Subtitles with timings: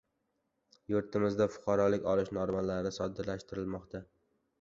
[0.93, 4.03] Yurtimizda fuqarolik olish normalari soddalashtirilmoqda